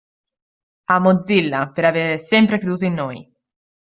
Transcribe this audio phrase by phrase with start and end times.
[0.93, 3.31] A Mozilla per aver sempre creduto in noi.